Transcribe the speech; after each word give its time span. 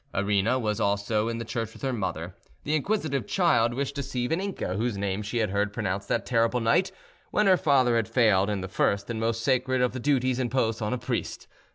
Arina 0.15 0.57
was 0.57 0.79
also 0.79 1.27
in 1.27 1.37
the 1.37 1.45
church 1.45 1.73
with 1.73 1.83
her 1.83 1.93
mother. 1.93 2.33
The 2.63 2.73
inquisitive 2.73 3.27
child 3.27 3.75
wished 3.75 3.93
to 3.97 4.01
see 4.01 4.27
Vaninka, 4.27 4.75
whose 4.75 4.97
name 4.97 5.21
she 5.21 5.37
had 5.37 5.51
heard 5.51 5.71
pronounced 5.73 6.07
that 6.07 6.25
terrible 6.25 6.59
night, 6.59 6.91
when 7.29 7.45
her 7.45 7.55
father 7.55 7.95
had 7.97 8.07
failed 8.07 8.49
in 8.49 8.61
the 8.61 8.67
first 8.67 9.11
and 9.11 9.19
most 9.19 9.43
sacred 9.43 9.79
of 9.79 9.91
the 9.93 9.99
duties 9.99 10.39
imposed 10.39 10.81
on 10.81 10.91
a 10.91 10.97
priest. 10.97 11.47